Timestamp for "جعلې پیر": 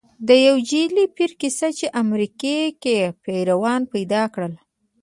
0.69-1.31